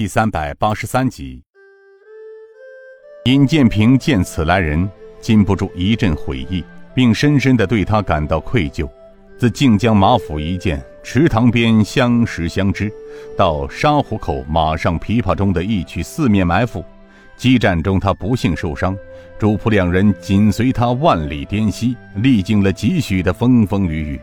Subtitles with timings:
[0.00, 1.42] 第三百八十三集。
[3.26, 4.88] 尹建平见此来人，
[5.20, 8.88] 禁不住一阵悔意，并深深的对他感到愧疚。
[9.36, 12.90] 自靖江马府一见池塘边相识相知，
[13.36, 16.82] 到沙湖口马上琵琶中的一曲四面埋伏，
[17.36, 18.96] 激战中他不幸受伤，
[19.38, 24.20] 主仆两人紧随他万里滇西，历经了几许的风风雨雨。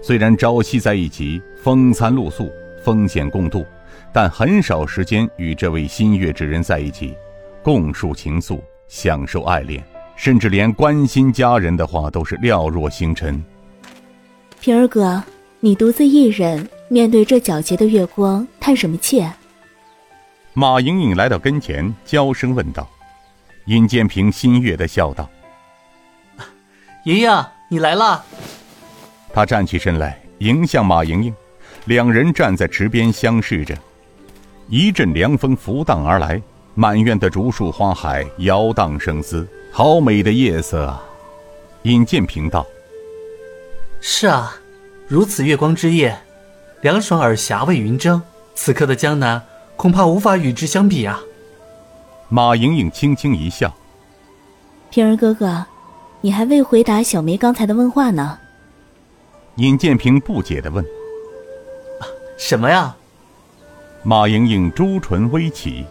[0.00, 2.50] 虽然朝夕在一起，风餐露宿，
[2.82, 3.66] 风险共度，
[4.14, 7.16] 但很少时间与这位心悦之人在一起。
[7.64, 9.82] 共述情愫，享受爱恋，
[10.14, 13.42] 甚至连关心家人的话都是寥若星辰。
[14.60, 15.20] 平儿哥，
[15.58, 19.26] 你独自一人面对这皎洁的月光，叹什么气？
[20.52, 22.88] 马莹莹来到跟前，娇声问道。
[23.66, 25.28] 尹建平心悦的笑道
[27.04, 27.30] ：“莹莹，
[27.68, 28.22] 你来了。”
[29.34, 31.34] 他站起身来，迎向马莹莹，
[31.86, 33.74] 两人站在池边相视着，
[34.68, 36.40] 一阵凉风拂荡而来。
[36.76, 41.00] 满院的竹树花海摇荡生姿，好美的夜色啊！
[41.82, 42.66] 尹建平道
[44.02, 44.56] ：“是啊，
[45.06, 46.18] 如此月光之夜，
[46.80, 48.20] 凉爽而霞蔚云蒸。
[48.56, 49.40] 此刻的江南，
[49.76, 51.20] 恐怕无法与之相比啊。”
[52.28, 53.72] 马莹莹轻轻一笑
[54.90, 55.64] ：“平儿哥哥，
[56.22, 58.36] 你还未回答小梅刚才的问话呢。”
[59.58, 60.84] 尹建平不解的问
[62.36, 62.96] ：“什么呀？”
[64.06, 65.82] 马莹莹朱唇微启。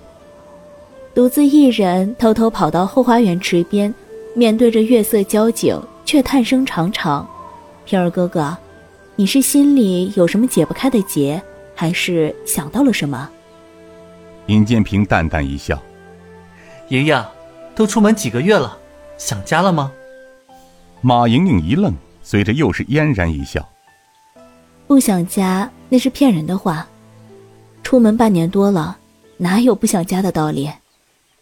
[1.16, 3.92] 独自一人偷偷跑到后花园池边，
[4.36, 7.28] 面对着月色交景，却叹声长长。
[7.86, 8.56] 平儿哥哥，
[9.16, 11.42] 你是心里有什么解不开的结，
[11.74, 13.28] 还是想到了什么？
[14.46, 15.82] 尹建平淡淡一笑
[16.90, 17.26] ：“莹莹，
[17.74, 18.78] 都出门几个月了，
[19.18, 19.92] 想家了吗？”
[21.02, 21.92] 马莹莹一愣，
[22.22, 23.68] 随着又是嫣然一笑
[24.86, 26.88] ：“不想家，那是骗人的话。
[27.84, 28.98] 出门半年多了，
[29.38, 30.72] 哪有不想家的道理？”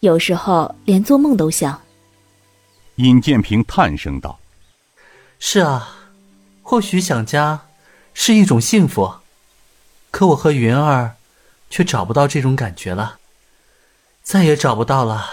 [0.02, 1.80] 有时候连做梦都想。
[2.96, 4.40] 尹建平叹声道
[5.40, 5.96] ：“是啊，
[6.64, 7.62] 或许想家
[8.14, 9.14] 是一种幸福，
[10.10, 11.16] 可我和云儿
[11.70, 13.20] 却找不到这种感觉了，
[14.24, 15.30] 再也找不到了。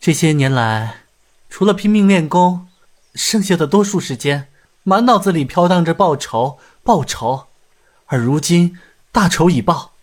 [0.00, 1.02] 这些年来，
[1.48, 2.66] 除了拼命练功，
[3.14, 4.48] 剩下的多数时间，
[4.82, 7.46] 满脑子里飘荡着报仇、报仇，
[8.06, 8.76] 而如今
[9.18, 9.94] 大仇已报，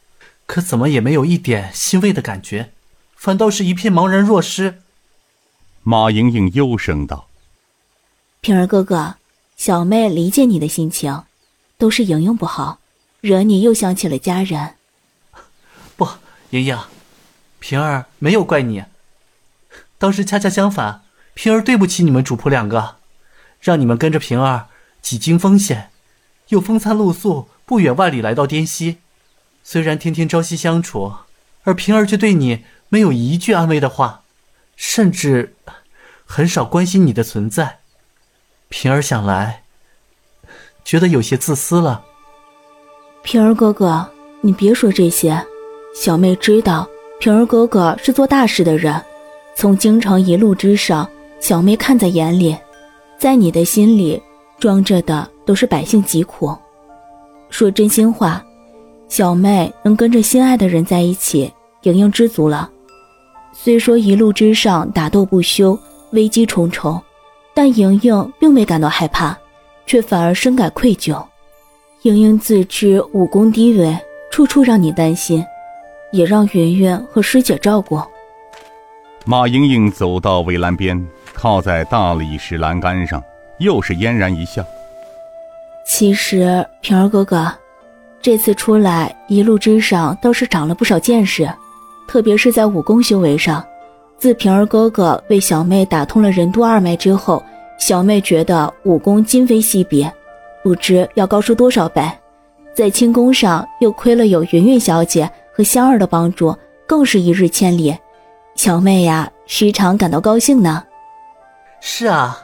[0.46, 2.74] 可怎么也没有一点欣慰的感觉。”
[3.16, 4.82] 反倒是一片茫然若失。
[5.84, 7.30] 马莹莹幽声道
[8.42, 9.16] ：“平儿哥哥，
[9.56, 11.24] 小妹理解你的心情，
[11.78, 12.80] 都是莹莹不好，
[13.22, 14.76] 惹你又想起了家人。
[15.96, 16.06] 不，
[16.50, 16.78] 莹莹，
[17.60, 18.84] 平儿没有怪你，
[19.98, 22.98] 倒是恰恰相反，平儿对不起你们主仆两个，
[23.62, 24.68] 让你们跟着平儿
[25.02, 25.90] 几经风险，
[26.50, 28.98] 又风餐露宿，不远万里来到滇西，
[29.68, 31.12] 虽然天天朝夕相处，
[31.64, 34.22] 而平儿却对你。”没有一句安慰的话，
[34.76, 35.56] 甚至
[36.24, 37.80] 很少关心你的存在。
[38.70, 39.64] 平儿想来，
[40.86, 42.06] 觉得有些自私了。
[43.24, 44.08] 平儿哥哥，
[44.42, 45.44] 你别说这些。
[45.96, 46.88] 小妹知道，
[47.20, 49.04] 平儿哥哥是做大事的人，
[49.56, 51.10] 从京城一路之上，
[51.42, 52.56] 小妹看在眼里，
[53.20, 54.22] 在你的心里
[54.60, 56.56] 装着的都是百姓疾苦。
[57.50, 58.45] 说真心话，
[59.08, 61.52] 小妹能跟着心爱的人在一起，
[61.84, 62.70] 莹莹知足了。
[63.54, 65.78] 虽说一路之上打斗不休，
[66.12, 67.02] 危机重重，
[67.54, 69.38] 但莹莹并未感到害怕，
[69.86, 71.24] 却反而深感愧疚。
[72.02, 73.98] 莹莹自知武功低微，
[74.30, 75.44] 处处让你担心，
[76.12, 78.02] 也让云云和师姐照顾。
[79.24, 81.02] 马莹莹走到围栏边，
[81.34, 83.24] 靠在大理石栏杆上，
[83.60, 84.64] 又是嫣然一笑。
[85.88, 87.52] 其实平儿哥哥，
[88.26, 91.48] 这次出来一路之上倒是长了不少见识。
[92.08, 93.64] 特别是在武功修为上，
[94.18, 97.44] 自平儿哥哥为小妹打通了任督二脉之后，
[97.78, 100.10] 小妹觉得武功今非昔比，
[100.64, 102.02] 不知要高出多少倍。
[102.74, 106.58] 在轻功上又亏了有云云小姐和香儿的帮助，
[106.88, 107.96] 更是一日千里。
[108.56, 110.84] 小妹呀，时常感到高兴呢。
[111.80, 112.40] 是啊，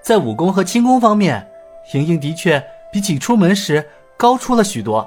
[0.00, 1.46] 在武功和轻功方面，
[1.92, 3.86] 莹莹的确比起出门时
[4.16, 5.06] 高出了许多。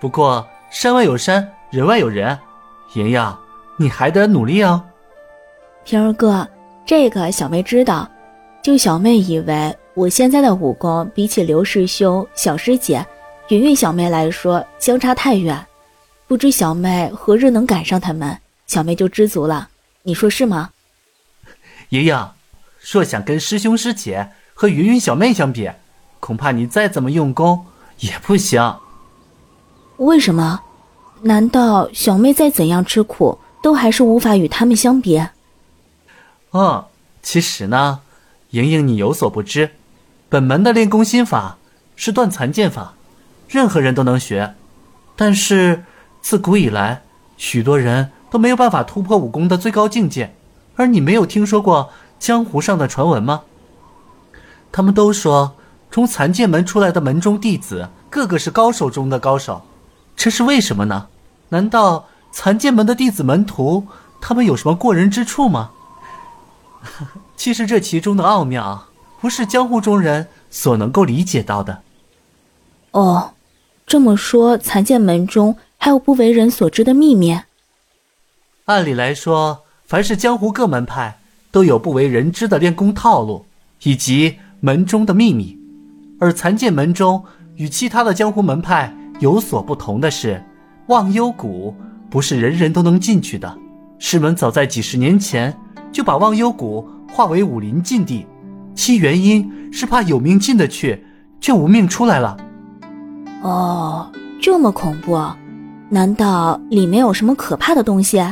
[0.00, 2.36] 不过山外有山，人外有人。
[2.94, 3.36] 莹莹，
[3.76, 4.82] 你还得努力哦。
[5.84, 6.48] 平儿哥，
[6.86, 8.10] 这个小妹知道。
[8.62, 13.06] 就小妹以为我现在的武功比起刘师兄、小师姐、
[13.48, 15.66] 云云小妹来说相差太远，
[16.26, 18.36] 不知小妹何日能赶上他们，
[18.66, 19.68] 小妹就知足了。
[20.02, 20.70] 你说是吗？
[21.90, 22.28] 莹莹，
[22.92, 25.70] 若想跟师兄师姐和云云小妹相比，
[26.20, 27.66] 恐怕你再怎么用功
[28.00, 28.74] 也不行。
[30.00, 30.62] 为什么？
[31.24, 35.22] 难道小妹再怎样吃苦，都还是无法与他们相比？
[36.52, 36.86] 嗯，
[37.22, 38.00] 其实呢，
[38.52, 39.72] 莹莹你有所不知，
[40.30, 41.58] 本门的练功心法
[41.96, 42.94] 是断残剑法，
[43.46, 44.54] 任何人都能学。
[45.16, 45.84] 但是
[46.22, 47.02] 自古以来，
[47.36, 50.34] 许多人都没有办法突破武功的最高境界。
[50.76, 53.42] 而你没有听说过江湖上的传闻吗？
[54.72, 55.54] 他们都说，
[55.90, 59.60] 从残剑门出来的门中弟子，个个是高手中的高手。
[60.22, 61.06] 这是为什么呢？
[61.48, 63.86] 难道残剑门的弟子门徒，
[64.20, 65.70] 他们有什么过人之处吗？
[67.38, 68.88] 其实这其中的奥妙，
[69.22, 71.80] 不是江湖中人所能够理解到的。
[72.90, 73.32] 哦，
[73.86, 77.40] 这么说，残剑门中还有不为人所知的秘密？
[78.66, 79.62] 按理来说。
[79.86, 81.18] 凡是江湖各门派
[81.50, 83.46] 都有不为人知的练功套路，
[83.84, 85.58] 以及门中的秘密，
[86.20, 87.24] 而残剑门中
[87.56, 90.42] 与其他的江湖门派有所不同的是，
[90.88, 91.74] 忘忧谷
[92.08, 93.56] 不是人人都能进去的。
[93.98, 95.54] 师门早在几十年前
[95.92, 98.26] 就把忘忧谷划为武林禁地，
[98.74, 101.04] 其原因是怕有命进得去，
[101.38, 102.34] 却无命出来了。
[103.42, 105.20] 哦，这么恐怖？
[105.90, 108.24] 难道里面有什么可怕的东西？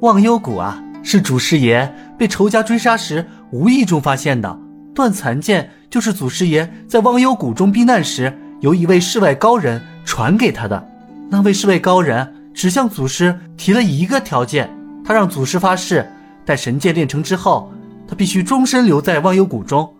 [0.00, 4.56] 忘忧谷啊，是祖师爷被仇家追杀时无意中发现的。
[4.94, 8.32] 断残剑就是祖师爷在忘忧谷中避难时，
[8.62, 10.88] 由一位世外高人传给他的。
[11.28, 14.70] 那位世外高人只向祖师提了一个条件，
[15.04, 16.08] 他让祖师发誓，
[16.44, 17.72] 待神剑练成之后，
[18.06, 19.92] 他必须终身留在忘忧谷中。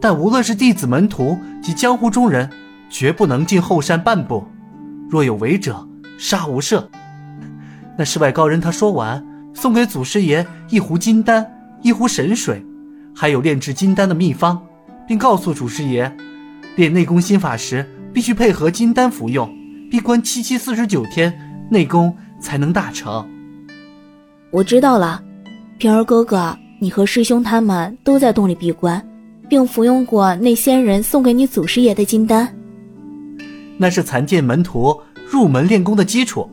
[0.00, 2.48] 但无论是弟子、门徒及江湖中人，
[2.88, 4.46] 绝不能进后山半步。
[5.10, 5.84] 若有违者，
[6.16, 6.84] 杀无赦。
[7.98, 9.22] 那世外高人他说完。
[9.56, 11.46] 送给祖师爷一壶金丹，
[11.80, 12.60] 一壶神水，
[13.14, 14.60] 还有炼制金丹的秘方，
[15.06, 16.12] 并告诉祖师爷，
[16.74, 19.52] 练内功心法时必须配合金丹服用，
[19.90, 21.36] 闭关七七四十九天，
[21.68, 23.28] 内功才能大成。
[24.52, 25.20] 我知道了，
[25.78, 29.04] 平儿哥哥，你和师兄他们都在洞里闭关，
[29.48, 32.48] 并服用过那仙人送给你祖师爷的金丹。
[33.76, 34.96] 那是残剑门徒
[35.28, 36.48] 入门练功的基础，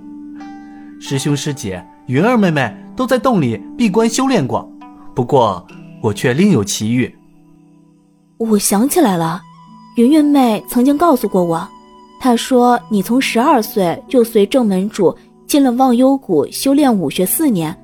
[0.99, 1.85] 师兄师姐。
[2.07, 4.69] 云儿妹妹都在洞里闭关修炼过，
[5.15, 5.65] 不过
[6.01, 7.15] 我却另有奇遇。
[8.37, 9.39] 我想起来了，
[9.95, 11.67] 云云妹曾经告诉过我，
[12.19, 15.15] 她说你从十二岁就随正门主
[15.47, 17.77] 进了忘忧谷修炼武学四年，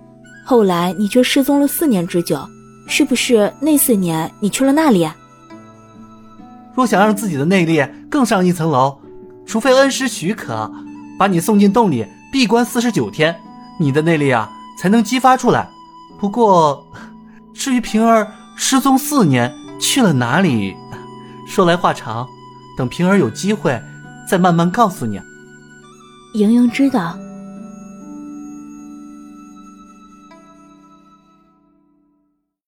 [0.46, 2.40] 后来你却失踪了四年之久，
[2.88, 5.08] 是不是那四年你去了那里？
[6.74, 8.98] 若想让自己的内力更上一层楼，
[9.46, 10.72] 除非恩师许可，
[11.20, 13.36] 把你送进洞里闭关四十九天。
[13.80, 14.50] 你的内力啊，
[14.80, 15.68] 才能激发出来。
[16.20, 16.84] 不过，
[17.54, 20.76] 至于平儿失踪四年去了哪里，
[21.48, 22.28] 说来话长，
[22.78, 23.82] 等平儿有机会
[24.30, 25.20] 再慢慢告诉你。
[26.34, 27.18] 莹莹知道。